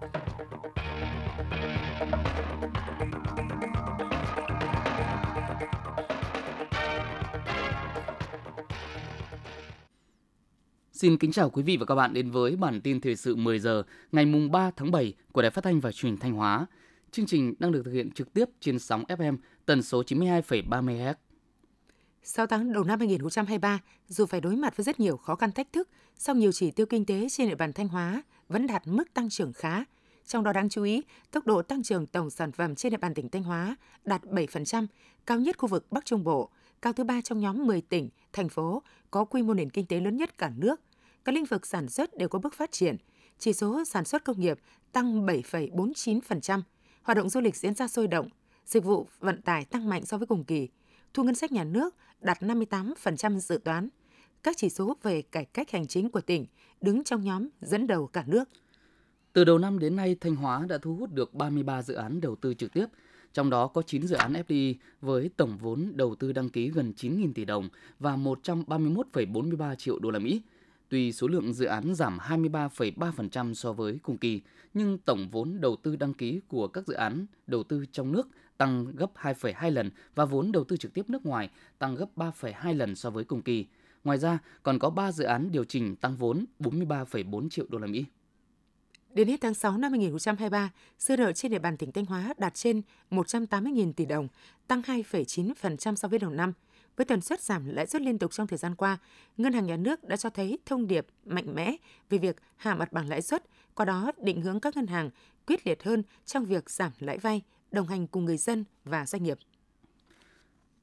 Xin 0.00 0.08
kính 11.18 11.32
chào 11.32 11.50
quý 11.50 11.62
vị 11.62 11.76
và 11.76 11.86
các 11.86 11.94
bạn 11.94 12.14
đến 12.14 12.30
với 12.30 12.56
bản 12.56 12.80
tin 12.80 13.00
thời 13.00 13.16
sự 13.16 13.36
10 13.36 13.58
giờ 13.58 13.82
ngày 14.12 14.26
mùng 14.26 14.50
3 14.50 14.70
tháng 14.76 14.90
7 14.90 15.14
của 15.32 15.42
Đài 15.42 15.50
Phát 15.50 15.64
thanh 15.64 15.80
và 15.80 15.92
Truyền 15.92 16.16
Thanh 16.16 16.32
Hóa. 16.32 16.66
Chương 17.10 17.26
trình 17.26 17.54
đang 17.58 17.72
được 17.72 17.82
thực 17.84 17.92
hiện 17.92 18.10
trực 18.10 18.32
tiếp 18.32 18.44
trên 18.60 18.78
sóng 18.78 19.04
FM 19.08 19.36
tần 19.66 19.82
số 19.82 20.02
92,3 20.02 20.84
MHz. 20.84 21.14
6 22.22 22.46
tháng 22.46 22.72
đầu 22.72 22.84
năm 22.84 22.98
2023, 22.98 23.78
dù 24.08 24.26
phải 24.26 24.40
đối 24.40 24.56
mặt 24.56 24.76
với 24.76 24.84
rất 24.84 25.00
nhiều 25.00 25.16
khó 25.16 25.34
khăn 25.34 25.52
thách 25.52 25.72
thức, 25.72 25.88
song 26.18 26.38
nhiều 26.38 26.52
chỉ 26.52 26.70
tiêu 26.70 26.86
kinh 26.86 27.04
tế 27.04 27.26
trên 27.30 27.48
địa 27.48 27.54
bàn 27.54 27.72
Thanh 27.72 27.88
Hóa 27.88 28.22
vẫn 28.48 28.66
đạt 28.66 28.86
mức 28.86 29.14
tăng 29.14 29.28
trưởng 29.28 29.52
khá. 29.52 29.84
Trong 30.26 30.44
đó 30.44 30.52
đáng 30.52 30.68
chú 30.68 30.82
ý, 30.82 31.02
tốc 31.30 31.46
độ 31.46 31.62
tăng 31.62 31.82
trưởng 31.82 32.06
tổng 32.06 32.30
sản 32.30 32.52
phẩm 32.52 32.74
trên 32.74 32.90
địa 32.90 32.96
bàn 32.96 33.14
tỉnh 33.14 33.28
Thanh 33.28 33.42
Hóa 33.42 33.76
đạt 34.04 34.24
7%, 34.24 34.86
cao 35.26 35.40
nhất 35.40 35.58
khu 35.58 35.68
vực 35.68 35.92
Bắc 35.92 36.04
Trung 36.04 36.24
Bộ, 36.24 36.50
cao 36.82 36.92
thứ 36.92 37.04
ba 37.04 37.20
trong 37.20 37.40
nhóm 37.40 37.66
10 37.66 37.80
tỉnh, 37.80 38.08
thành 38.32 38.48
phố 38.48 38.82
có 39.10 39.24
quy 39.24 39.42
mô 39.42 39.54
nền 39.54 39.70
kinh 39.70 39.86
tế 39.86 40.00
lớn 40.00 40.16
nhất 40.16 40.38
cả 40.38 40.50
nước. 40.56 40.80
Các 41.24 41.34
lĩnh 41.34 41.44
vực 41.44 41.66
sản 41.66 41.88
xuất 41.88 42.16
đều 42.16 42.28
có 42.28 42.38
bước 42.38 42.54
phát 42.54 42.72
triển. 42.72 42.96
Chỉ 43.38 43.52
số 43.52 43.84
sản 43.84 44.04
xuất 44.04 44.24
công 44.24 44.40
nghiệp 44.40 44.58
tăng 44.92 45.26
7,49%, 45.26 46.62
hoạt 47.02 47.16
động 47.16 47.28
du 47.28 47.40
lịch 47.40 47.56
diễn 47.56 47.74
ra 47.74 47.88
sôi 47.88 48.08
động, 48.08 48.28
dịch 48.66 48.84
vụ 48.84 49.06
vận 49.20 49.42
tải 49.42 49.64
tăng 49.64 49.88
mạnh 49.88 50.06
so 50.06 50.18
với 50.18 50.26
cùng 50.26 50.44
kỳ, 50.44 50.68
thu 51.14 51.24
ngân 51.24 51.34
sách 51.34 51.52
nhà 51.52 51.64
nước 51.64 51.94
đạt 52.20 52.42
58% 52.42 53.38
dự 53.38 53.60
toán. 53.64 53.88
Các 54.48 54.56
chỉ 54.56 54.68
số 54.68 54.96
về 55.02 55.22
cải 55.22 55.44
cách 55.44 55.70
hành 55.70 55.86
chính 55.86 56.10
của 56.10 56.20
tỉnh 56.20 56.46
đứng 56.80 57.04
trong 57.04 57.24
nhóm 57.24 57.48
dẫn 57.60 57.86
đầu 57.86 58.06
cả 58.06 58.24
nước. 58.26 58.44
Từ 59.32 59.44
đầu 59.44 59.58
năm 59.58 59.78
đến 59.78 59.96
nay, 59.96 60.16
Thanh 60.20 60.36
Hóa 60.36 60.66
đã 60.68 60.78
thu 60.78 60.96
hút 60.96 61.12
được 61.12 61.34
33 61.34 61.82
dự 61.82 61.94
án 61.94 62.20
đầu 62.20 62.36
tư 62.36 62.54
trực 62.54 62.72
tiếp, 62.72 62.86
trong 63.32 63.50
đó 63.50 63.66
có 63.66 63.82
9 63.82 64.06
dự 64.06 64.16
án 64.16 64.32
FDI 64.32 64.74
với 65.00 65.30
tổng 65.36 65.58
vốn 65.58 65.92
đầu 65.94 66.14
tư 66.14 66.32
đăng 66.32 66.50
ký 66.50 66.70
gần 66.70 66.92
9.000 66.96 67.32
tỷ 67.32 67.44
đồng 67.44 67.68
và 67.98 68.16
131,43 68.16 69.74
triệu 69.74 69.98
đô 69.98 70.10
la 70.10 70.18
Mỹ. 70.18 70.42
Tuy 70.88 71.12
số 71.12 71.28
lượng 71.28 71.54
dự 71.54 71.66
án 71.66 71.94
giảm 71.94 72.18
23,3% 72.18 73.54
so 73.54 73.72
với 73.72 73.98
cùng 74.02 74.18
kỳ, 74.18 74.40
nhưng 74.74 74.98
tổng 74.98 75.28
vốn 75.32 75.60
đầu 75.60 75.76
tư 75.76 75.96
đăng 75.96 76.14
ký 76.14 76.40
của 76.48 76.68
các 76.68 76.86
dự 76.86 76.94
án 76.94 77.26
đầu 77.46 77.62
tư 77.62 77.84
trong 77.92 78.12
nước 78.12 78.28
tăng 78.58 78.86
gấp 78.96 79.10
2,2 79.14 79.70
lần 79.70 79.90
và 80.14 80.24
vốn 80.24 80.52
đầu 80.52 80.64
tư 80.64 80.76
trực 80.76 80.94
tiếp 80.94 81.10
nước 81.10 81.26
ngoài 81.26 81.50
tăng 81.78 81.94
gấp 81.94 82.06
3,2 82.16 82.76
lần 82.76 82.94
so 82.94 83.10
với 83.10 83.24
cùng 83.24 83.42
kỳ. 83.42 83.66
Ngoài 84.08 84.18
ra, 84.18 84.38
còn 84.62 84.78
có 84.78 84.90
3 84.90 85.12
dự 85.12 85.24
án 85.24 85.50
điều 85.52 85.64
chỉnh 85.64 85.96
tăng 85.96 86.16
vốn 86.16 86.44
43,4 86.60 87.48
triệu 87.48 87.66
đô 87.68 87.78
la 87.78 87.86
Mỹ. 87.86 88.04
Đến 89.14 89.28
hết 89.28 89.40
tháng 89.40 89.54
6 89.54 89.78
năm 89.78 89.92
2023, 89.92 90.70
dư 90.98 91.16
nợ 91.16 91.32
trên 91.32 91.52
địa 91.52 91.58
bàn 91.58 91.76
tỉnh 91.76 91.92
Thanh 91.92 92.04
Hóa 92.04 92.34
đạt 92.38 92.54
trên 92.54 92.82
180.000 93.10 93.92
tỷ 93.92 94.06
đồng, 94.06 94.28
tăng 94.66 94.82
2,9% 94.82 95.94
so 95.94 96.08
với 96.08 96.18
đầu 96.18 96.30
năm. 96.30 96.52
Với 96.96 97.04
tần 97.04 97.20
suất 97.20 97.40
giảm 97.40 97.68
lãi 97.68 97.86
suất 97.86 98.02
liên 98.02 98.18
tục 98.18 98.32
trong 98.32 98.46
thời 98.46 98.58
gian 98.58 98.74
qua, 98.74 98.98
Ngân 99.36 99.52
hàng 99.52 99.66
Nhà 99.66 99.76
nước 99.76 100.04
đã 100.04 100.16
cho 100.16 100.30
thấy 100.30 100.58
thông 100.66 100.86
điệp 100.86 101.06
mạnh 101.24 101.54
mẽ 101.54 101.76
về 102.10 102.18
việc 102.18 102.36
hạ 102.56 102.74
mặt 102.74 102.92
bằng 102.92 103.08
lãi 103.08 103.22
suất, 103.22 103.44
qua 103.74 103.84
đó 103.84 104.12
định 104.22 104.42
hướng 104.42 104.60
các 104.60 104.76
ngân 104.76 104.86
hàng 104.86 105.10
quyết 105.46 105.66
liệt 105.66 105.82
hơn 105.82 106.02
trong 106.24 106.44
việc 106.44 106.70
giảm 106.70 106.92
lãi 106.98 107.18
vay, 107.18 107.42
đồng 107.70 107.86
hành 107.86 108.06
cùng 108.06 108.24
người 108.24 108.36
dân 108.36 108.64
và 108.84 109.06
doanh 109.06 109.22
nghiệp. 109.22 109.38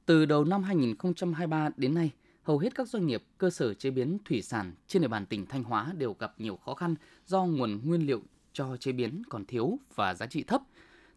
Từ 0.06 0.26
đầu 0.26 0.44
năm 0.44 0.62
2023 0.62 1.70
đến 1.76 1.94
nay, 1.94 2.10
hầu 2.46 2.58
hết 2.58 2.74
các 2.74 2.88
doanh 2.88 3.06
nghiệp, 3.06 3.22
cơ 3.38 3.50
sở 3.50 3.74
chế 3.74 3.90
biến 3.90 4.18
thủy 4.24 4.42
sản 4.42 4.72
trên 4.86 5.02
địa 5.02 5.08
bàn 5.08 5.26
tỉnh 5.26 5.46
Thanh 5.46 5.64
Hóa 5.64 5.92
đều 5.98 6.16
gặp 6.18 6.34
nhiều 6.38 6.56
khó 6.56 6.74
khăn 6.74 6.94
do 7.26 7.44
nguồn 7.44 7.80
nguyên 7.84 8.06
liệu 8.06 8.22
cho 8.52 8.76
chế 8.76 8.92
biến 8.92 9.22
còn 9.28 9.44
thiếu 9.44 9.78
và 9.94 10.14
giá 10.14 10.26
trị 10.26 10.42
thấp. 10.42 10.62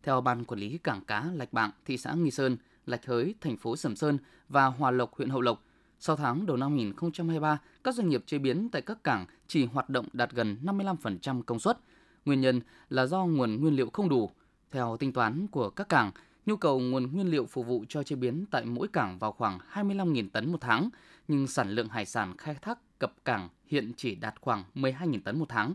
Theo 0.04 0.22
Ban 0.22 0.46
Quản 0.46 0.60
lý 0.60 0.78
Cảng 0.78 1.02
Cá 1.06 1.26
Lạch 1.34 1.54
Bạng, 1.54 1.72
thị 1.86 1.98
xã 1.98 2.14
Nghi 2.14 2.32
Sơn, 2.32 2.58
Lạch 2.86 3.06
Hới, 3.06 3.36
thành 3.42 3.58
phố 3.58 3.76
Sầm 3.76 3.96
Sơn 3.96 4.18
và 4.50 4.66
Hòa 4.66 4.92
Lộc, 4.92 5.14
huyện 5.16 5.30
Hậu 5.30 5.42
Lộc, 5.42 5.64
sau 6.00 6.16
tháng 6.16 6.46
đầu 6.46 6.58
năm 6.58 6.72
2023, 6.72 7.60
các 7.84 7.96
doanh 7.96 8.10
nghiệp 8.10 8.24
chế 8.26 8.38
biến 8.38 8.70
tại 8.72 8.82
các 8.82 9.04
cảng 9.04 9.26
chỉ 9.48 9.66
hoạt 9.66 9.90
động 9.90 10.08
đạt 10.14 10.32
gần 10.32 10.58
55% 10.64 11.42
công 11.44 11.60
suất. 11.60 11.78
Nguyên 12.26 12.42
nhân 12.42 12.62
là 12.90 13.06
do 13.06 13.26
nguồn 13.26 13.62
nguyên 13.62 13.76
liệu 13.76 13.90
không 13.90 14.10
đủ. 14.10 14.32
Theo 14.72 14.98
tính 14.98 15.14
toán 15.14 15.48
của 15.48 15.70
các 15.70 15.90
cảng, 15.90 16.12
nhu 16.50 16.58
cầu 16.58 16.80
nguồn 16.80 17.12
nguyên 17.12 17.28
liệu 17.28 17.46
phục 17.46 17.68
vụ 17.68 17.86
cho 17.90 18.04
chế 18.04 18.16
biến 18.16 18.46
tại 18.52 18.66
mỗi 18.66 18.88
cảng 18.88 19.20
vào 19.20 19.32
khoảng 19.32 19.60
25.000 19.74 20.30
tấn 20.30 20.52
một 20.52 20.58
tháng, 20.62 20.90
nhưng 21.28 21.48
sản 21.48 21.70
lượng 21.70 21.90
hải 21.90 22.06
sản 22.06 22.38
khai 22.38 22.56
thác 22.62 23.00
cập 23.00 23.26
cảng 23.26 23.50
hiện 23.66 23.92
chỉ 23.98 24.16
đạt 24.16 24.36
khoảng 24.42 24.64
12.000 24.76 25.22
tấn 25.22 25.40
một 25.40 25.46
tháng. 25.50 25.74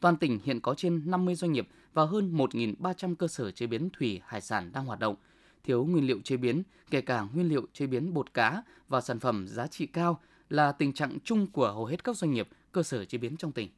Toàn 0.00 0.16
tỉnh 0.16 0.38
hiện 0.44 0.60
có 0.60 0.74
trên 0.74 1.02
50 1.10 1.34
doanh 1.34 1.52
nghiệp 1.52 1.68
và 1.94 2.04
hơn 2.04 2.36
1.300 2.36 3.14
cơ 3.14 3.28
sở 3.28 3.50
chế 3.50 3.66
biến 3.66 3.90
thủy 3.98 4.20
hải 4.26 4.40
sản 4.40 4.72
đang 4.72 4.86
hoạt 4.86 4.98
động. 4.98 5.16
Thiếu 5.64 5.84
nguyên 5.84 6.06
liệu 6.06 6.20
chế 6.24 6.36
biến, 6.36 6.62
kể 6.90 7.00
cả 7.00 7.26
nguyên 7.34 7.48
liệu 7.48 7.66
chế 7.72 7.86
biến 7.86 8.14
bột 8.14 8.34
cá 8.34 8.62
và 8.88 9.00
sản 9.00 9.20
phẩm 9.20 9.48
giá 9.48 9.66
trị 9.66 9.86
cao 9.86 10.20
là 10.50 10.72
tình 10.72 10.92
trạng 10.92 11.18
chung 11.24 11.46
của 11.46 11.72
hầu 11.72 11.84
hết 11.84 12.04
các 12.04 12.16
doanh 12.16 12.30
nghiệp, 12.30 12.48
cơ 12.72 12.82
sở 12.82 13.04
chế 13.04 13.18
biến 13.18 13.36
trong 13.36 13.52
tỉnh. 13.52 13.68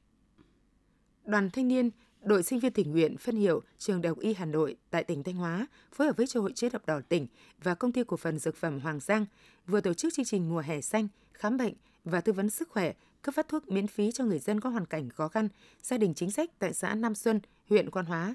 Đoàn 1.25 1.51
thanh 1.51 1.69
niên 1.69 1.91
Đội 2.23 2.43
sinh 2.43 2.59
viên 2.59 2.73
tình 2.73 2.91
nguyện 2.91 3.17
phân 3.17 3.37
hiệu 3.37 3.63
Trường 3.79 4.03
Đại 4.03 4.09
học 4.09 4.19
Y 4.19 4.35
Hà 4.35 4.45
Nội 4.45 4.77
tại 4.91 5.05
tỉnh 5.05 5.23
Thanh 5.23 5.35
Hóa 5.35 5.67
phối 5.93 6.07
hợp 6.07 6.17
với 6.17 6.27
Châu 6.27 6.43
hội 6.43 6.53
chữ 6.53 6.69
thập 6.69 6.87
đỏ 6.87 7.01
tỉnh 7.09 7.27
và 7.63 7.75
công 7.75 7.93
ty 7.93 8.05
cổ 8.05 8.17
phần 8.17 8.39
dược 8.39 8.57
phẩm 8.57 8.81
Hoàng 8.81 9.01
Giang 9.01 9.27
vừa 9.67 9.81
tổ 9.81 9.95
chức 9.95 10.15
chương 10.15 10.25
trình 10.25 10.49
mùa 10.49 10.61
hè 10.61 10.81
xanh, 10.81 11.09
khám 11.33 11.57
bệnh 11.57 11.75
và 12.05 12.21
tư 12.21 12.33
vấn 12.33 12.51
sức 12.51 12.69
khỏe, 12.69 12.93
cấp 13.23 13.35
phát 13.35 13.49
thuốc 13.49 13.69
miễn 13.69 13.87
phí 13.87 14.13
cho 14.13 14.25
người 14.25 14.39
dân 14.39 14.61
có 14.61 14.71
hoàn 14.71 14.87
cảnh 14.87 15.09
khó 15.09 15.29
khăn, 15.29 15.49
gia 15.83 15.99
đình 15.99 16.15
chính 16.15 16.31
sách 16.31 16.51
tại 16.59 16.75
xã 16.75 16.95
Nam 16.95 17.15
Xuân, 17.15 17.41
huyện 17.69 17.91
Quan 17.91 18.07
Hóa. 18.07 18.35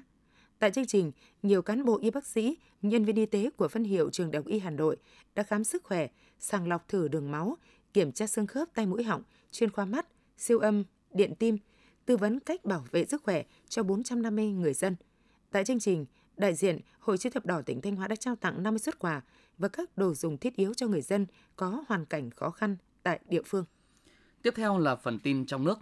Tại 0.58 0.70
chương 0.70 0.86
trình, 0.86 1.12
nhiều 1.42 1.62
cán 1.62 1.84
bộ 1.84 1.98
y 2.02 2.10
bác 2.10 2.26
sĩ, 2.26 2.56
nhân 2.82 3.04
viên 3.04 3.16
y 3.16 3.26
tế 3.26 3.50
của 3.56 3.68
phân 3.68 3.84
hiệu 3.84 4.10
Trường 4.10 4.30
Đại 4.30 4.38
học 4.38 4.46
Y 4.46 4.58
Hà 4.58 4.70
Nội 4.70 4.96
đã 5.34 5.42
khám 5.42 5.64
sức 5.64 5.84
khỏe, 5.84 6.08
sàng 6.38 6.68
lọc 6.68 6.88
thử 6.88 7.08
đường 7.08 7.30
máu, 7.30 7.56
kiểm 7.92 8.12
tra 8.12 8.26
xương 8.26 8.46
khớp 8.46 8.68
tay 8.74 8.86
mũi 8.86 9.02
họng, 9.02 9.22
chuyên 9.50 9.70
khoa 9.70 9.84
mắt, 9.84 10.06
siêu 10.38 10.58
âm, 10.58 10.84
điện 11.12 11.34
tim, 11.38 11.58
tư 12.06 12.16
vấn 12.16 12.40
cách 12.40 12.64
bảo 12.64 12.84
vệ 12.90 13.04
sức 13.04 13.22
khỏe 13.22 13.42
cho 13.68 13.82
450 13.82 14.46
người 14.46 14.74
dân. 14.74 14.96
Tại 15.50 15.64
chương 15.64 15.80
trình, 15.80 16.06
đại 16.36 16.54
diện 16.54 16.78
Hội 16.98 17.18
chữ 17.18 17.30
thập 17.30 17.46
đỏ 17.46 17.62
tỉnh 17.62 17.80
Thanh 17.80 17.96
Hóa 17.96 18.08
đã 18.08 18.16
trao 18.16 18.36
tặng 18.36 18.62
50 18.62 18.78
xuất 18.78 18.98
quà 18.98 19.22
và 19.58 19.68
các 19.68 19.96
đồ 19.96 20.14
dùng 20.14 20.38
thiết 20.38 20.56
yếu 20.56 20.74
cho 20.74 20.86
người 20.86 21.02
dân 21.02 21.26
có 21.56 21.84
hoàn 21.88 22.04
cảnh 22.06 22.30
khó 22.30 22.50
khăn 22.50 22.76
tại 23.02 23.20
địa 23.28 23.42
phương. 23.46 23.64
Tiếp 24.42 24.54
theo 24.56 24.78
là 24.78 24.96
phần 24.96 25.18
tin 25.18 25.46
trong 25.46 25.64
nước. 25.64 25.78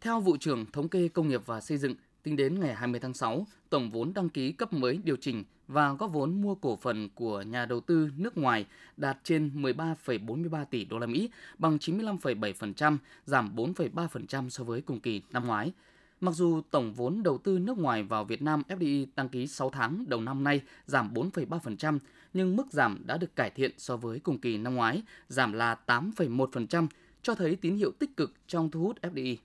Theo 0.00 0.20
vụ 0.20 0.36
trưởng 0.36 0.66
thống 0.72 0.88
kê 0.88 1.08
công 1.08 1.28
nghiệp 1.28 1.46
và 1.46 1.60
xây 1.60 1.78
dựng, 1.78 1.94
tính 2.22 2.36
đến 2.36 2.60
ngày 2.60 2.74
20 2.74 3.00
tháng 3.00 3.14
6, 3.14 3.46
tổng 3.70 3.90
vốn 3.90 4.14
đăng 4.14 4.28
ký 4.28 4.52
cấp 4.52 4.72
mới 4.72 5.00
điều 5.04 5.16
chỉnh 5.16 5.44
và 5.68 5.92
góp 5.92 6.12
vốn 6.12 6.42
mua 6.42 6.54
cổ 6.54 6.76
phần 6.76 7.08
của 7.14 7.42
nhà 7.42 7.66
đầu 7.66 7.80
tư 7.80 8.10
nước 8.16 8.38
ngoài 8.38 8.66
đạt 8.96 9.18
trên 9.24 9.50
13,43 9.54 10.64
tỷ 10.64 10.84
đô 10.84 10.98
la 10.98 11.06
Mỹ, 11.06 11.30
bằng 11.58 11.76
95,7%, 11.76 12.96
giảm 13.24 13.56
4,3% 13.56 14.48
so 14.48 14.64
với 14.64 14.80
cùng 14.80 15.00
kỳ 15.00 15.22
năm 15.30 15.46
ngoái. 15.46 15.72
Mặc 16.20 16.34
dù 16.34 16.62
tổng 16.70 16.92
vốn 16.92 17.22
đầu 17.22 17.38
tư 17.38 17.58
nước 17.58 17.78
ngoài 17.78 18.02
vào 18.02 18.24
Việt 18.24 18.42
Nam 18.42 18.62
FDI 18.68 19.06
đăng 19.16 19.28
ký 19.28 19.46
6 19.46 19.70
tháng 19.70 20.04
đầu 20.08 20.20
năm 20.20 20.44
nay 20.44 20.60
giảm 20.86 21.14
4,3%, 21.14 21.98
nhưng 22.34 22.56
mức 22.56 22.66
giảm 22.70 23.02
đã 23.06 23.16
được 23.16 23.36
cải 23.36 23.50
thiện 23.50 23.70
so 23.78 23.96
với 23.96 24.18
cùng 24.18 24.38
kỳ 24.38 24.58
năm 24.58 24.74
ngoái, 24.74 25.02
giảm 25.28 25.52
là 25.52 25.78
8,1%, 25.86 26.86
cho 27.22 27.34
thấy 27.34 27.56
tín 27.56 27.76
hiệu 27.76 27.92
tích 27.98 28.16
cực 28.16 28.32
trong 28.46 28.70
thu 28.70 28.80
hút 28.80 28.98
FDI. 29.02 29.36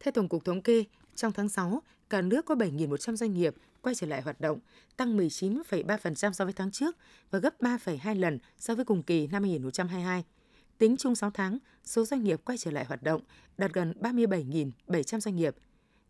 Theo 0.00 0.12
Tổng 0.12 0.28
cục 0.28 0.44
Thống 0.44 0.62
kê, 0.62 0.84
trong 1.18 1.32
tháng 1.32 1.48
6, 1.48 1.82
cả 2.10 2.22
nước 2.22 2.44
có 2.44 2.54
7.100 2.54 3.16
doanh 3.16 3.34
nghiệp 3.34 3.54
quay 3.82 3.94
trở 3.94 4.06
lại 4.06 4.22
hoạt 4.22 4.40
động, 4.40 4.58
tăng 4.96 5.16
19,3% 5.16 6.32
so 6.32 6.44
với 6.44 6.52
tháng 6.52 6.70
trước 6.70 6.96
và 7.30 7.38
gấp 7.38 7.60
3,2 7.60 8.20
lần 8.20 8.38
so 8.58 8.74
với 8.74 8.84
cùng 8.84 9.02
kỳ 9.02 9.26
năm 9.26 9.42
2022. 9.42 10.24
Tính 10.78 10.96
chung 10.96 11.14
6 11.14 11.30
tháng, 11.30 11.58
số 11.84 12.04
doanh 12.04 12.24
nghiệp 12.24 12.40
quay 12.44 12.58
trở 12.58 12.70
lại 12.70 12.84
hoạt 12.84 13.02
động 13.02 13.20
đạt 13.58 13.72
gần 13.72 13.92
37.700 14.00 15.20
doanh 15.20 15.36
nghiệp. 15.36 15.56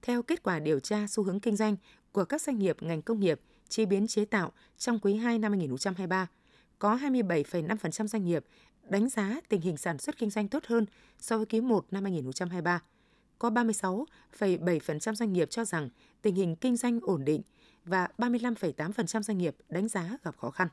Theo 0.02 0.22
kết 0.22 0.42
quả 0.42 0.58
điều 0.58 0.80
tra 0.80 1.06
xu 1.08 1.24
hướng 1.24 1.40
kinh 1.40 1.56
doanh 1.56 1.76
của 2.12 2.24
các 2.24 2.42
doanh 2.42 2.58
nghiệp 2.58 2.76
ngành 2.80 3.02
công 3.02 3.20
nghiệp, 3.20 3.40
chế 3.68 3.86
biến 3.86 4.06
chế 4.06 4.24
tạo 4.24 4.52
trong 4.78 4.98
quý 4.98 5.14
2 5.14 5.38
năm 5.38 5.52
2023, 5.52 6.26
có 6.78 6.96
27,5% 6.96 8.06
doanh 8.06 8.24
nghiệp 8.24 8.44
đánh 8.88 9.08
giá 9.08 9.40
tình 9.48 9.60
hình 9.60 9.76
sản 9.76 9.98
xuất 9.98 10.18
kinh 10.18 10.30
doanh 10.30 10.48
tốt 10.48 10.62
hơn 10.66 10.86
so 11.18 11.36
với 11.36 11.46
quý 11.46 11.60
1 11.60 11.86
năm 11.90 12.04
2023 12.04 12.80
có 13.38 13.50
36,7% 13.50 15.14
doanh 15.14 15.32
nghiệp 15.32 15.50
cho 15.50 15.64
rằng 15.64 15.88
tình 16.22 16.34
hình 16.34 16.56
kinh 16.56 16.76
doanh 16.76 17.00
ổn 17.02 17.24
định 17.24 17.42
và 17.84 18.08
35,8% 18.18 19.22
doanh 19.22 19.38
nghiệp 19.38 19.56
đánh 19.68 19.88
giá 19.88 20.18
gặp 20.22 20.36
khó 20.36 20.50
khăn. 20.50 20.68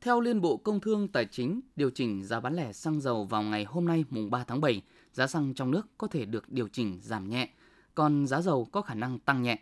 Theo 0.00 0.20
Liên 0.20 0.40
Bộ 0.40 0.56
Công 0.56 0.80
Thương 0.80 1.08
Tài 1.08 1.24
chính, 1.24 1.60
điều 1.76 1.90
chỉnh 1.90 2.24
giá 2.24 2.40
bán 2.40 2.54
lẻ 2.54 2.72
xăng 2.72 3.00
dầu 3.00 3.24
vào 3.24 3.42
ngày 3.42 3.64
hôm 3.64 3.84
nay 3.84 4.04
mùng 4.10 4.30
3 4.30 4.44
tháng 4.44 4.60
7, 4.60 4.82
giá 5.12 5.26
xăng 5.26 5.54
trong 5.54 5.70
nước 5.70 5.86
có 5.98 6.06
thể 6.06 6.24
được 6.24 6.52
điều 6.52 6.68
chỉnh 6.68 6.98
giảm 7.02 7.30
nhẹ, 7.30 7.48
còn 7.94 8.26
giá 8.26 8.40
dầu 8.40 8.64
có 8.64 8.82
khả 8.82 8.94
năng 8.94 9.18
tăng 9.18 9.42
nhẹ. 9.42 9.58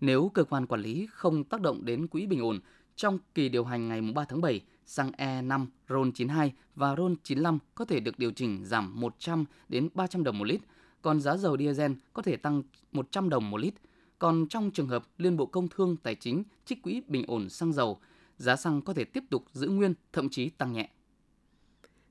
Nếu 0.00 0.30
cơ 0.34 0.44
quan 0.44 0.66
quản 0.66 0.80
lý 0.80 1.08
không 1.10 1.44
tác 1.44 1.60
động 1.60 1.84
đến 1.84 2.06
quỹ 2.06 2.26
bình 2.26 2.40
ổn, 2.40 2.60
trong 2.96 3.18
kỳ 3.34 3.48
điều 3.48 3.64
hành 3.64 3.88
ngày 3.88 4.00
3 4.14 4.24
tháng 4.24 4.40
7, 4.40 4.60
xăng 4.86 5.10
E5, 5.10 5.66
RON92 5.88 6.50
và 6.74 6.94
RON95 6.94 7.58
có 7.74 7.84
thể 7.84 8.00
được 8.00 8.18
điều 8.18 8.30
chỉnh 8.30 8.64
giảm 8.64 9.00
100 9.00 9.44
đến 9.68 9.88
300 9.94 10.24
đồng 10.24 10.38
một 10.38 10.44
lít, 10.44 10.60
còn 11.06 11.20
giá 11.20 11.36
dầu 11.36 11.56
diesel 11.56 11.92
có 12.12 12.22
thể 12.22 12.36
tăng 12.36 12.62
100 12.92 13.28
đồng 13.28 13.50
một 13.50 13.56
lít. 13.56 13.74
Còn 14.18 14.46
trong 14.48 14.70
trường 14.70 14.88
hợp 14.88 15.04
Liên 15.18 15.36
Bộ 15.36 15.46
Công 15.46 15.68
Thương 15.68 15.96
Tài 15.96 16.14
chính 16.14 16.44
trích 16.64 16.82
quỹ 16.82 17.02
bình 17.06 17.24
ổn 17.26 17.48
xăng 17.48 17.72
dầu, 17.72 17.98
giá 18.38 18.56
xăng 18.56 18.82
có 18.82 18.94
thể 18.94 19.04
tiếp 19.04 19.24
tục 19.30 19.44
giữ 19.52 19.68
nguyên, 19.68 19.94
thậm 20.12 20.28
chí 20.28 20.48
tăng 20.48 20.72
nhẹ. 20.72 20.90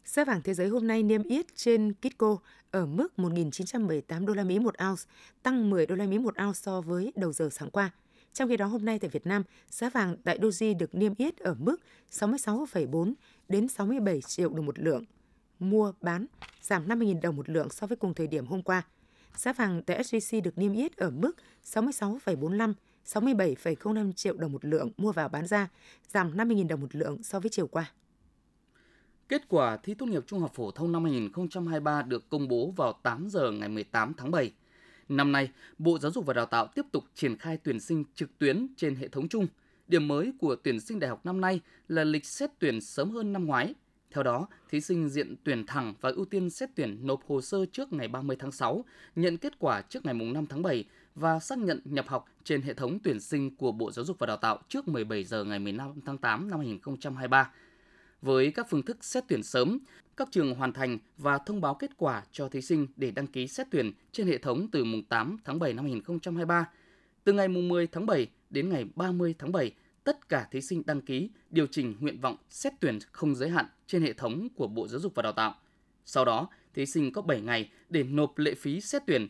Giá 0.06 0.26
vàng 0.26 0.42
thế 0.44 0.54
giới 0.54 0.68
hôm 0.68 0.88
nay 0.88 1.04
niêm 1.04 1.24
yết 1.24 1.56
trên 1.56 1.94
Kitco 1.94 2.38
ở 2.72 2.86
mức 2.86 3.14
1.918 3.18 4.26
đô 4.26 4.34
la 4.34 4.44
Mỹ 4.44 4.60
một 4.60 4.76
ounce, 4.90 5.04
tăng 5.44 5.70
10 5.70 5.86
đô 5.86 5.96
la 5.96 6.06
Mỹ 6.06 6.20
một 6.20 6.36
ounce 6.46 6.60
so 6.62 6.82
với 6.82 7.12
đầu 7.16 7.34
giờ 7.34 7.50
sáng 7.52 7.70
qua. 7.70 7.92
Trong 8.34 8.50
khi 8.50 8.58
đó 8.58 8.66
hôm 8.66 8.86
nay 8.86 9.00
tại 9.00 9.10
Việt 9.10 9.28
Nam, 9.28 9.44
giá 9.70 9.90
vàng 9.90 10.18
tại 10.24 10.40
Doji 10.40 10.78
được 10.78 10.96
niêm 10.96 11.14
yết 11.18 11.38
ở 11.38 11.56
mức 11.60 11.78
66,4 12.12 13.14
đến 13.50 13.68
67 13.68 14.22
triệu 14.22 14.50
đồng 14.50 14.66
một 14.66 14.80
lượng. 14.80 15.04
Mua 15.60 15.94
bán 16.02 16.26
giảm 16.62 16.88
50.000 16.88 17.22
đồng 17.22 17.36
một 17.36 17.50
lượng 17.50 17.70
so 17.70 17.88
với 17.88 17.98
cùng 17.98 18.14
thời 18.14 18.28
điểm 18.28 18.46
hôm 18.46 18.62
qua. 18.62 18.82
Giá 19.36 19.54
vàng 19.54 19.84
tại 19.84 20.04
SJC 20.04 20.42
được 20.42 20.58
niêm 20.58 20.74
yết 20.74 20.98
ở 20.98 21.10
mức 21.10 21.32
66,45 21.64 22.74
67,05 23.06 24.12
triệu 24.12 24.38
đồng 24.38 24.52
một 24.52 24.66
lượng 24.66 24.92
mua 24.98 25.12
vào 25.12 25.30
bán 25.30 25.48
ra, 25.48 25.70
giảm 26.08 26.38
50.000 26.38 26.68
đồng 26.68 26.82
một 26.82 26.96
lượng 26.96 27.24
so 27.24 27.40
với 27.40 27.50
chiều 27.50 27.68
qua. 27.68 27.92
Kết 29.30 29.42
quả 29.50 29.78
thi 29.78 29.94
tốt 29.94 30.06
nghiệp 30.06 30.24
trung 30.28 30.40
học 30.40 30.52
phổ 30.54 30.72
thông 30.72 30.92
năm 30.92 31.04
2023 31.04 32.02
được 32.02 32.30
công 32.30 32.48
bố 32.48 32.74
vào 32.76 32.94
8 33.04 33.28
giờ 33.30 33.52
ngày 33.52 33.70
18 33.70 34.14
tháng 34.18 34.32
7. 34.32 34.54
Năm 35.10 35.32
nay, 35.32 35.52
Bộ 35.78 36.00
Giáo 36.00 36.12
dục 36.12 36.26
và 36.26 36.34
Đào 36.34 36.46
tạo 36.46 36.68
tiếp 36.68 36.86
tục 36.92 37.04
triển 37.16 37.38
khai 37.38 37.58
tuyển 37.64 37.80
sinh 37.80 38.04
trực 38.16 38.38
tuyến 38.38 38.68
trên 38.78 38.96
hệ 38.96 39.08
thống 39.08 39.28
chung. 39.28 39.48
Điểm 39.88 40.08
mới 40.08 40.34
của 40.40 40.56
tuyển 40.56 40.80
sinh 40.80 41.00
đại 41.00 41.10
học 41.10 41.26
năm 41.26 41.42
nay 41.42 41.62
là 41.88 42.04
lịch 42.04 42.26
xét 42.26 42.50
tuyển 42.60 42.82
sớm 42.82 43.12
hơn 43.12 43.34
năm 43.34 43.46
ngoái. 43.46 43.74
Theo 44.16 44.24
đó, 44.24 44.48
thí 44.70 44.82
sinh 44.82 45.10
diện 45.10 45.36
tuyển 45.44 45.66
thẳng 45.66 45.94
và 46.02 46.10
ưu 46.10 46.26
tiên 46.26 46.50
xét 46.50 46.70
tuyển 46.76 47.08
nộp 47.08 47.28
hồ 47.28 47.42
sơ 47.42 47.66
trước 47.72 47.94
ngày 47.94 48.08
30 48.08 48.36
tháng 48.40 48.52
6, 48.52 48.86
nhận 49.16 49.38
kết 49.38 49.60
quả 49.60 49.82
trước 49.82 50.06
ngày 50.06 50.14
5 50.14 50.46
tháng 50.46 50.62
7 50.62 50.86
và 51.16 51.40
xác 51.40 51.58
nhận 51.58 51.82
nhập 51.86 52.08
học 52.08 52.26
trên 52.44 52.62
hệ 52.62 52.74
thống 52.74 53.00
tuyển 53.04 53.20
sinh 53.20 53.56
của 53.56 53.72
Bộ 53.72 53.92
Giáo 53.92 54.06
dục 54.06 54.20
và 54.20 54.28
Đào 54.28 54.38
tạo 54.38 54.60
trước 54.68 54.88
17 54.88 55.24
giờ 55.24 55.44
ngày 55.44 55.60
15 55.60 56.02
tháng 56.06 56.18
8 56.18 56.50
năm 56.50 56.60
2023. 56.60 57.52
Với 58.22 58.52
các 58.52 58.68
phương 58.70 58.84
thức 58.84 59.04
xét 59.04 59.24
tuyển 59.28 59.44
sớm, 59.44 59.80
các 60.18 60.28
trường 60.32 60.56
hoàn 60.56 60.74
thành 60.74 60.98
và 61.18 61.38
thông 61.38 61.62
báo 61.62 61.74
kết 61.74 61.92
quả 61.98 62.24
cho 62.32 62.50
thí 62.50 62.62
sinh 62.62 62.88
để 62.96 63.12
đăng 63.12 63.28
ký 63.28 63.48
xét 63.48 63.68
tuyển 63.72 63.92
trên 64.12 64.28
hệ 64.28 64.38
thống 64.38 64.68
từ 64.72 64.84
mùng 64.84 65.04
8 65.04 65.38
tháng 65.44 65.60
7 65.60 65.74
năm 65.74 65.86
2023. 65.86 66.70
Từ 67.24 67.34
ngày 67.34 67.48
mùng 67.48 67.70
10 67.70 67.88
tháng 67.88 68.06
7 68.06 68.28
đến 68.50 68.70
ngày 68.70 68.86
30 68.96 69.36
tháng 69.40 69.52
7, 69.52 69.72
tất 70.06 70.30
cả 70.30 70.48
thí 70.52 70.62
sinh 70.62 70.84
đăng 70.86 71.02
ký 71.02 71.30
điều 71.50 71.68
chỉnh 71.68 71.96
nguyện 72.00 72.22
vọng 72.22 72.36
xét 72.50 72.74
tuyển 72.80 73.00
không 73.12 73.36
giới 73.36 73.50
hạn 73.50 73.66
trên 73.88 74.02
hệ 74.02 74.14
thống 74.14 74.48
của 74.56 74.68
Bộ 74.68 74.88
Giáo 74.88 75.00
dục 75.00 75.16
và 75.16 75.22
Đào 75.22 75.34
tạo. 75.34 75.56
Sau 76.06 76.26
đó, 76.26 76.50
thí 76.74 76.86
sinh 76.86 77.14
có 77.14 77.22
7 77.22 77.42
ngày 77.42 77.70
để 77.90 78.04
nộp 78.04 78.38
lệ 78.38 78.54
phí 78.56 78.82
xét 78.82 79.02
tuyển. 79.08 79.28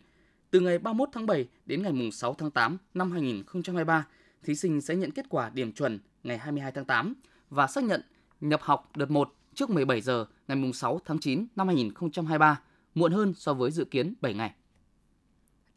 Từ 0.51 0.59
ngày 0.59 0.79
31 0.79 1.09
tháng 1.11 1.25
7 1.25 1.47
đến 1.65 1.83
ngày 1.83 2.11
6 2.11 2.33
tháng 2.33 2.51
8 2.51 2.77
năm 2.93 3.11
2023, 3.11 4.07
thí 4.43 4.55
sinh 4.55 4.81
sẽ 4.81 4.95
nhận 4.95 5.11
kết 5.11 5.25
quả 5.29 5.49
điểm 5.49 5.71
chuẩn 5.71 5.99
ngày 6.23 6.37
22 6.37 6.71
tháng 6.71 6.85
8 6.85 7.13
và 7.49 7.67
xác 7.67 7.83
nhận 7.83 8.01
nhập 8.41 8.61
học 8.63 8.91
đợt 8.97 9.11
1 9.11 9.33
trước 9.53 9.69
17 9.69 10.01
giờ 10.01 10.25
ngày 10.47 10.71
6 10.73 11.01
tháng 11.05 11.19
9 11.19 11.47
năm 11.55 11.67
2023, 11.67 12.61
muộn 12.95 13.11
hơn 13.11 13.33
so 13.33 13.53
với 13.53 13.71
dự 13.71 13.85
kiến 13.85 14.13
7 14.21 14.33
ngày. 14.33 14.53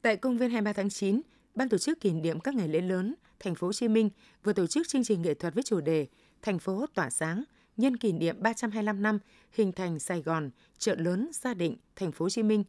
Tại 0.03 0.17
công 0.17 0.39
viên 0.39 0.51
23 0.51 0.73
tháng 0.73 0.91
9, 0.91 1.21
Ban 1.55 1.69
tổ 1.69 1.79
chức 1.79 2.01
kỷ 2.01 2.13
niệm 2.13 2.41
các 2.41 2.55
ngày 2.55 2.69
lễ 2.69 2.81
lớn 2.81 3.15
Thành 3.41 3.55
phố 3.55 3.67
Hồ 3.67 3.73
Chí 3.73 3.89
Minh 3.89 4.11
vừa 4.45 4.53
tổ 4.53 4.67
chức 4.67 4.89
chương 4.89 5.05
trình 5.05 5.23
nghệ 5.23 5.35
thuật 5.35 5.55
với 5.55 5.63
chủ 5.63 5.81
đề 5.81 6.07
Thành 6.43 6.59
phố 6.59 6.87
tỏa 6.95 7.11
sáng 7.11 7.45
nhân 7.77 7.97
kỷ 7.97 8.13
niệm 8.13 8.37
325 8.43 9.03
năm 9.03 9.19
hình 9.53 9.73
thành 9.73 9.99
Sài 9.99 10.23
Gòn, 10.23 10.51
chợ 10.79 10.95
lớn 10.99 11.31
gia 11.33 11.55
định 11.55 11.77
Thành 11.97 12.13
phố 12.13 12.25
Hồ 12.25 12.31
Chí 12.31 12.43
Minh 12.43 12.65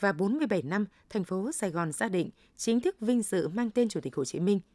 và 0.00 0.12
47 0.12 0.62
năm 0.62 0.86
thành 1.10 1.24
phố 1.24 1.52
Sài 1.52 1.70
Gòn 1.70 1.92
gia 1.92 2.08
định 2.08 2.30
chính 2.56 2.80
thức 2.80 2.96
vinh 3.00 3.22
dự 3.22 3.48
mang 3.48 3.70
tên 3.70 3.88
Chủ 3.88 4.00
tịch 4.00 4.16
Hồ 4.16 4.24
Chí 4.24 4.40
Minh– 4.40 4.60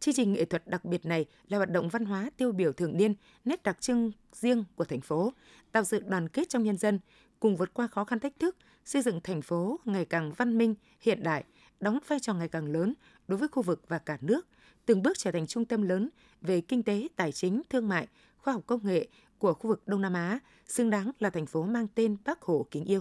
Chương 0.00 0.14
trình 0.14 0.32
nghệ 0.32 0.44
thuật 0.44 0.66
đặc 0.66 0.84
biệt 0.84 1.06
này 1.06 1.26
là 1.48 1.56
hoạt 1.56 1.70
động 1.70 1.88
văn 1.88 2.04
hóa 2.04 2.30
tiêu 2.36 2.52
biểu 2.52 2.72
thường 2.72 2.96
niên, 2.96 3.14
nét 3.44 3.62
đặc 3.62 3.80
trưng 3.80 4.12
riêng 4.32 4.64
của 4.76 4.84
thành 4.84 5.00
phố, 5.00 5.32
tạo 5.72 5.84
sự 5.84 6.00
đoàn 6.06 6.28
kết 6.28 6.48
trong 6.48 6.62
nhân 6.62 6.76
dân, 6.76 6.98
cùng 7.40 7.56
vượt 7.56 7.74
qua 7.74 7.86
khó 7.86 8.04
khăn 8.04 8.20
thách 8.20 8.38
thức, 8.38 8.56
xây 8.84 9.02
dựng 9.02 9.20
thành 9.20 9.42
phố 9.42 9.80
ngày 9.84 10.04
càng 10.04 10.32
văn 10.32 10.58
minh, 10.58 10.74
hiện 11.00 11.22
đại, 11.22 11.44
đóng 11.80 11.98
vai 12.06 12.20
trò 12.20 12.34
ngày 12.34 12.48
càng 12.48 12.66
lớn 12.66 12.94
đối 13.28 13.38
với 13.38 13.48
khu 13.48 13.62
vực 13.62 13.82
và 13.88 13.98
cả 13.98 14.18
nước, 14.20 14.46
từng 14.86 15.02
bước 15.02 15.18
trở 15.18 15.30
thành 15.30 15.46
trung 15.46 15.64
tâm 15.64 15.82
lớn 15.82 16.08
về 16.40 16.60
kinh 16.60 16.82
tế, 16.82 17.08
tài 17.16 17.32
chính, 17.32 17.62
thương 17.70 17.88
mại, 17.88 18.08
khoa 18.38 18.52
học 18.52 18.62
công 18.66 18.86
nghệ 18.86 19.08
của 19.38 19.54
khu 19.54 19.68
vực 19.68 19.82
Đông 19.86 20.00
Nam 20.00 20.12
Á, 20.12 20.38
xứng 20.66 20.90
đáng 20.90 21.10
là 21.18 21.30
thành 21.30 21.46
phố 21.46 21.62
mang 21.62 21.86
tên 21.94 22.16
Bác 22.24 22.42
Hồ 22.42 22.66
kính 22.70 22.84
yêu. 22.84 23.00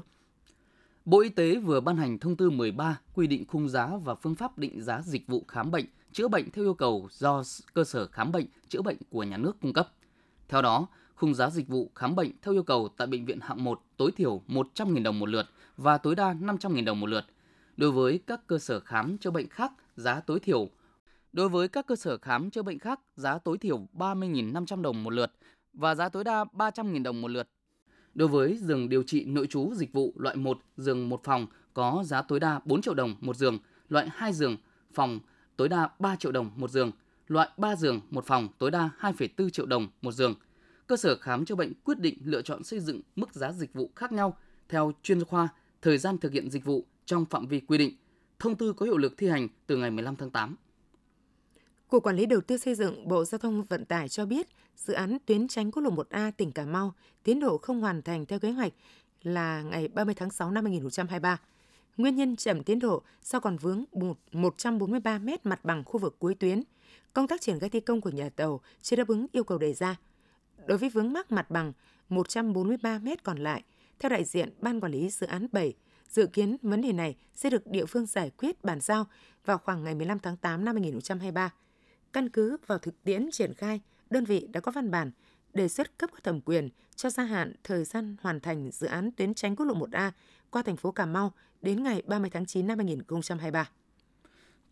Bộ 1.05 1.19
Y 1.19 1.29
tế 1.29 1.55
vừa 1.55 1.79
ban 1.79 1.97
hành 1.97 2.19
thông 2.19 2.35
tư 2.35 2.49
13 2.49 2.99
quy 3.13 3.27
định 3.27 3.45
khung 3.47 3.69
giá 3.69 3.97
và 4.03 4.15
phương 4.15 4.35
pháp 4.35 4.57
định 4.57 4.81
giá 4.81 5.01
dịch 5.01 5.27
vụ 5.27 5.43
khám 5.47 5.71
bệnh 5.71 5.85
chữa 6.11 6.27
bệnh 6.27 6.51
theo 6.51 6.65
yêu 6.65 6.73
cầu 6.73 7.07
do 7.11 7.43
cơ 7.73 7.83
sở 7.83 8.07
khám 8.07 8.31
bệnh, 8.31 8.45
chữa 8.67 8.81
bệnh 8.81 8.97
của 9.09 9.23
nhà 9.23 9.37
nước 9.37 9.57
cung 9.61 9.73
cấp. 9.73 9.89
Theo 10.47 10.61
đó, 10.61 10.87
khung 11.15 11.33
giá 11.33 11.49
dịch 11.49 11.67
vụ 11.67 11.91
khám 11.95 12.15
bệnh 12.15 12.31
theo 12.41 12.53
yêu 12.53 12.63
cầu 12.63 12.89
tại 12.97 13.07
bệnh 13.07 13.25
viện 13.25 13.39
hạng 13.41 13.63
1 13.63 13.81
tối 13.97 14.11
thiểu 14.11 14.41
100.000 14.47 15.03
đồng 15.03 15.19
một 15.19 15.29
lượt 15.29 15.45
và 15.77 15.97
tối 15.97 16.15
đa 16.15 16.33
500.000 16.33 16.85
đồng 16.85 16.99
một 16.99 17.07
lượt. 17.07 17.25
Đối 17.77 17.91
với 17.91 18.19
các 18.27 18.47
cơ 18.47 18.59
sở 18.59 18.79
khám 18.79 19.17
chữa 19.17 19.31
bệnh 19.31 19.49
khác, 19.49 19.71
giá 19.95 20.19
tối 20.19 20.39
thiểu 20.39 20.69
Đối 21.33 21.49
với 21.49 21.67
các 21.67 21.87
cơ 21.87 21.95
sở 21.95 22.17
khám 22.17 22.49
chữa 22.49 22.61
bệnh 22.61 22.79
khác, 22.79 22.99
giá 23.15 23.37
tối 23.37 23.57
thiểu 23.57 23.87
30.500 23.93 24.81
đồng 24.81 25.03
một 25.03 25.13
lượt 25.13 25.31
và 25.73 25.95
giá 25.95 26.09
tối 26.09 26.23
đa 26.23 26.45
300.000 26.53 27.03
đồng 27.03 27.21
một 27.21 27.27
lượt. 27.27 27.49
Đối 28.13 28.27
với 28.27 28.57
giường 28.57 28.89
điều 28.89 29.03
trị 29.03 29.25
nội 29.25 29.47
trú 29.47 29.73
dịch 29.75 29.93
vụ 29.93 30.13
loại 30.15 30.35
1, 30.35 30.59
giường 30.77 31.09
một 31.09 31.21
phòng 31.23 31.47
có 31.73 32.03
giá 32.05 32.21
tối 32.21 32.39
đa 32.39 32.59
4 32.65 32.81
triệu 32.81 32.93
đồng 32.93 33.15
một 33.21 33.35
giường, 33.35 33.59
loại 33.89 34.09
2 34.11 34.33
giường, 34.33 34.57
phòng 34.93 35.19
tối 35.57 35.69
đa 35.69 35.89
3 35.99 36.15
triệu 36.15 36.31
đồng 36.31 36.51
một 36.55 36.71
giường, 36.71 36.91
loại 37.27 37.49
3 37.57 37.75
giường 37.75 38.01
một 38.09 38.25
phòng 38.25 38.47
tối 38.57 38.71
đa 38.71 38.89
2,4 38.99 39.49
triệu 39.49 39.65
đồng 39.65 39.87
một 40.01 40.11
giường. 40.11 40.35
Cơ 40.87 40.97
sở 40.97 41.17
khám 41.17 41.45
chữa 41.45 41.55
bệnh 41.55 41.73
quyết 41.83 41.99
định 41.99 42.17
lựa 42.23 42.41
chọn 42.41 42.63
xây 42.63 42.79
dựng 42.79 43.01
mức 43.15 43.33
giá 43.33 43.51
dịch 43.51 43.73
vụ 43.73 43.91
khác 43.95 44.11
nhau 44.11 44.37
theo 44.69 44.91
chuyên 45.03 45.25
khoa, 45.25 45.47
thời 45.81 45.97
gian 45.97 46.17
thực 46.17 46.33
hiện 46.33 46.49
dịch 46.49 46.65
vụ 46.65 46.85
trong 47.07 47.25
phạm 47.25 47.47
vi 47.47 47.59
quy 47.59 47.77
định. 47.77 47.95
Thông 48.39 48.55
tư 48.55 48.73
có 48.73 48.85
hiệu 48.85 48.97
lực 48.97 49.17
thi 49.17 49.27
hành 49.27 49.47
từ 49.67 49.77
ngày 49.77 49.91
15 49.91 50.15
tháng 50.15 50.29
8. 50.29 50.55
Cục 51.87 52.03
Quản 52.03 52.15
lý 52.15 52.25
Đầu 52.25 52.41
tư 52.41 52.57
xây 52.57 52.75
dựng 52.75 53.07
Bộ 53.07 53.25
Giao 53.25 53.39
thông 53.39 53.63
Vận 53.63 53.85
tải 53.85 54.09
cho 54.09 54.25
biết 54.25 54.47
dự 54.75 54.93
án 54.93 55.17
tuyến 55.25 55.47
tránh 55.47 55.71
quốc 55.71 55.83
lộ 55.83 55.89
1A 55.89 56.31
tỉnh 56.37 56.51
Cà 56.51 56.65
Mau 56.65 56.93
tiến 57.23 57.39
độ 57.39 57.57
không 57.57 57.81
hoàn 57.81 58.01
thành 58.01 58.25
theo 58.25 58.39
kế 58.39 58.51
hoạch 58.51 58.73
là 59.23 59.61
ngày 59.61 59.87
30 59.87 60.15
tháng 60.15 60.29
6 60.29 60.51
năm 60.51 60.65
2023. 60.65 61.41
Nguyên 61.97 62.15
nhân 62.15 62.35
chậm 62.35 62.63
tiến 62.63 62.79
độ 62.79 63.01
do 63.23 63.39
còn 63.39 63.57
vướng 63.57 63.83
143 64.31 65.19
mét 65.19 65.45
mặt 65.45 65.65
bằng 65.65 65.83
khu 65.83 65.99
vực 65.99 66.15
cuối 66.19 66.35
tuyến. 66.35 66.63
Công 67.13 67.27
tác 67.27 67.41
triển 67.41 67.59
khai 67.59 67.69
thi 67.69 67.79
công 67.79 68.01
của 68.01 68.09
nhà 68.09 68.29
tàu 68.29 68.61
chưa 68.81 68.95
đáp 68.95 69.07
ứng 69.07 69.27
yêu 69.31 69.43
cầu 69.43 69.57
đề 69.57 69.73
ra. 69.73 69.95
Đối 70.65 70.77
với 70.77 70.89
vướng 70.89 71.13
mắc 71.13 71.31
mặt 71.31 71.51
bằng 71.51 71.73
143 72.09 72.99
mét 72.99 73.23
còn 73.23 73.37
lại, 73.37 73.63
theo 73.99 74.09
đại 74.09 74.23
diện 74.23 74.49
Ban 74.61 74.79
Quản 74.79 74.91
lý 74.91 75.09
Dự 75.09 75.27
án 75.27 75.47
7, 75.51 75.73
dự 76.09 76.27
kiến 76.27 76.57
vấn 76.61 76.81
đề 76.81 76.93
này 76.93 77.15
sẽ 77.35 77.49
được 77.49 77.67
địa 77.67 77.85
phương 77.85 78.05
giải 78.05 78.31
quyết 78.37 78.63
bàn 78.63 78.79
giao 78.79 79.07
vào 79.45 79.57
khoảng 79.57 79.83
ngày 79.83 79.95
15 79.95 80.19
tháng 80.19 80.37
8 80.37 80.65
năm 80.65 80.75
2023. 80.75 81.53
Căn 82.13 82.29
cứ 82.29 82.57
vào 82.67 82.77
thực 82.77 83.03
tiễn 83.03 83.31
triển 83.31 83.53
khai, 83.53 83.81
đơn 84.09 84.25
vị 84.25 84.47
đã 84.51 84.59
có 84.59 84.71
văn 84.71 84.91
bản 84.91 85.11
đề 85.53 85.67
xuất 85.67 85.97
cấp 85.97 86.09
có 86.13 86.19
thẩm 86.23 86.41
quyền 86.41 86.69
cho 86.95 87.09
gia 87.09 87.23
hạn 87.23 87.53
thời 87.63 87.83
gian 87.83 88.15
hoàn 88.21 88.39
thành 88.39 88.71
dự 88.71 88.87
án 88.87 89.11
tuyến 89.11 89.33
tránh 89.33 89.55
quốc 89.55 89.65
lộ 89.65 89.73
1A 89.73 90.11
qua 90.49 90.61
thành 90.61 90.77
phố 90.77 90.91
Cà 90.91 91.05
Mau 91.05 91.33
đến 91.61 91.83
ngày 91.83 92.01
30 92.07 92.29
tháng 92.29 92.45
9 92.45 92.67
năm 92.67 92.77
2023. 92.77 93.69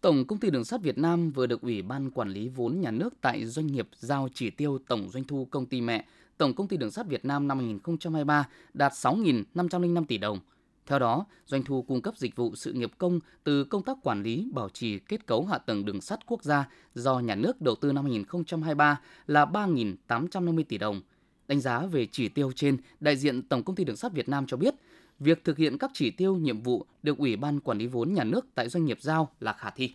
Tổng 0.02 0.28
công 0.28 0.40
ty 0.40 0.50
Đường 0.50 0.66
sắt 0.66 0.82
Việt 0.82 0.98
Nam 0.98 1.32
vừa 1.32 1.48
được 1.48 1.62
Ủy 1.62 1.82
ban 1.82 2.12
Quản 2.12 2.30
lý 2.30 2.50
vốn 2.50 2.82
nhà 2.82 2.92
nước 2.92 3.14
tại 3.22 3.46
doanh 3.46 3.68
nghiệp 3.68 3.88
giao 4.00 4.30
chỉ 4.34 4.50
tiêu 4.50 4.80
tổng 4.88 5.10
doanh 5.10 5.24
thu 5.24 5.48
công 5.52 5.66
ty 5.66 5.82
mẹ 5.82 6.06
Tổng 6.38 6.54
công 6.54 6.68
ty 6.68 6.78
Đường 6.78 6.92
sắt 6.92 7.08
Việt 7.08 7.26
Nam 7.26 7.48
năm 7.48 7.58
2023 7.58 8.48
đạt 8.74 8.92
6.505 8.92 10.06
tỷ 10.06 10.18
đồng. 10.18 10.40
Theo 10.86 11.00
đó, 11.00 11.26
doanh 11.46 11.64
thu 11.64 11.82
cung 11.82 12.02
cấp 12.02 12.18
dịch 12.18 12.36
vụ 12.36 12.56
sự 12.56 12.74
nghiệp 12.74 12.92
công 12.98 13.20
từ 13.44 13.64
công 13.64 13.84
tác 13.84 13.98
quản 14.04 14.24
lý, 14.24 14.50
bảo 14.54 14.70
trì 14.70 15.00
kết 15.00 15.26
cấu 15.26 15.46
hạ 15.46 15.58
tầng 15.58 15.86
đường 15.86 16.02
sắt 16.02 16.26
quốc 16.26 16.44
gia 16.44 16.70
do 16.96 17.20
nhà 17.20 17.36
nước 17.36 17.62
đầu 17.62 17.76
tư 17.76 17.92
năm 17.92 18.04
2023 18.04 19.00
là 19.28 19.46
3.850 19.46 20.64
tỷ 20.64 20.78
đồng. 20.78 21.02
Đánh 21.48 21.62
giá 21.62 21.86
về 21.86 22.08
chỉ 22.12 22.30
tiêu 22.30 22.52
trên, 22.56 22.78
đại 23.00 23.18
diện 23.18 23.42
Tổng 23.42 23.64
công 23.64 23.76
ty 23.76 23.84
Đường 23.84 23.96
sắt 23.96 24.14
Việt 24.14 24.30
Nam 24.30 24.46
cho 24.48 24.58
biết, 24.58 24.76
việc 25.20 25.44
thực 25.44 25.58
hiện 25.58 25.78
các 25.78 25.92
chỉ 25.94 26.12
tiêu 26.12 26.36
nhiệm 26.36 26.62
vụ 26.62 26.86
được 27.04 27.18
Ủy 27.18 27.36
ban 27.36 27.60
Quản 27.60 27.78
lý 27.78 27.88
vốn 27.88 28.14
nhà 28.14 28.24
nước 28.24 28.46
tại 28.56 28.70
doanh 28.70 28.86
nghiệp 28.86 28.98
giao 29.02 29.32
là 29.40 29.54
khả 29.54 29.70
thi. 29.70 29.94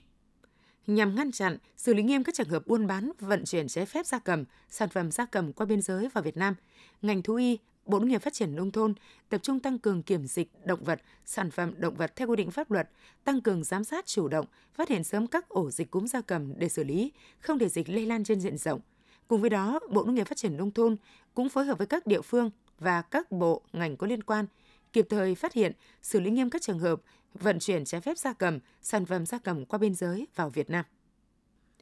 Nhằm 0.86 1.14
ngăn 1.14 1.32
chặn, 1.32 1.56
xử 1.76 1.94
lý 1.94 2.02
nghiêm 2.02 2.24
các 2.24 2.34
trường 2.34 2.48
hợp 2.48 2.66
buôn 2.66 2.86
bán, 2.86 3.12
vận 3.20 3.44
chuyển 3.44 3.68
trái 3.68 3.86
phép 3.86 4.06
gia 4.06 4.18
cầm, 4.18 4.44
sản 4.68 4.88
phẩm 4.88 5.10
gia 5.10 5.26
cầm 5.26 5.52
qua 5.52 5.66
biên 5.66 5.82
giới 5.82 6.08
vào 6.08 6.24
Việt 6.24 6.36
Nam, 6.36 6.54
ngành 7.02 7.22
thú 7.22 7.34
y, 7.34 7.58
Bộ 7.90 7.98
Nông 7.98 8.08
nghiệp 8.08 8.22
Phát 8.22 8.32
triển 8.32 8.56
Nông 8.56 8.70
thôn 8.70 8.94
tập 9.28 9.40
trung 9.42 9.60
tăng 9.60 9.78
cường 9.78 10.02
kiểm 10.02 10.26
dịch 10.26 10.48
động 10.64 10.84
vật, 10.84 11.00
sản 11.24 11.50
phẩm 11.50 11.74
động 11.78 11.94
vật 11.94 12.16
theo 12.16 12.28
quy 12.28 12.36
định 12.36 12.50
pháp 12.50 12.70
luật, 12.70 12.90
tăng 13.24 13.40
cường 13.40 13.64
giám 13.64 13.84
sát 13.84 14.06
chủ 14.06 14.28
động, 14.28 14.46
phát 14.74 14.88
hiện 14.88 15.04
sớm 15.04 15.26
các 15.26 15.48
ổ 15.48 15.70
dịch 15.70 15.90
cúm 15.90 16.06
gia 16.06 16.20
cầm 16.20 16.52
để 16.58 16.68
xử 16.68 16.84
lý, 16.84 17.12
không 17.40 17.58
để 17.58 17.68
dịch 17.68 17.88
lây 17.88 18.06
lan 18.06 18.24
trên 18.24 18.40
diện 18.40 18.58
rộng. 18.58 18.80
Cùng 19.28 19.40
với 19.40 19.50
đó, 19.50 19.80
Bộ 19.90 20.04
Nông 20.04 20.14
nghiệp 20.14 20.26
Phát 20.26 20.36
triển 20.36 20.56
Nông 20.56 20.70
thôn 20.70 20.96
cũng 21.34 21.48
phối 21.48 21.64
hợp 21.64 21.78
với 21.78 21.86
các 21.86 22.06
địa 22.06 22.20
phương 22.20 22.50
và 22.78 23.02
các 23.02 23.32
bộ, 23.32 23.62
ngành 23.72 23.96
có 23.96 24.06
liên 24.06 24.22
quan– 24.22 24.46
kịp 24.92 25.06
thời 25.10 25.34
phát 25.34 25.52
hiện, 25.52 25.72
xử 26.02 26.20
lý 26.20 26.30
nghiêm 26.30 26.50
các 26.50 26.62
trường 26.62 26.78
hợp 26.78 27.00
vận 27.34 27.58
chuyển 27.58 27.84
trái 27.84 28.00
phép 28.00 28.18
gia 28.18 28.32
cầm, 28.32 28.58
sản 28.82 29.06
phẩm 29.06 29.26
gia 29.26 29.38
cầm 29.38 29.64
qua 29.64 29.78
biên 29.78 29.94
giới 29.94 30.26
vào 30.34 30.50
Việt 30.50 30.70
Nam. 30.70 30.84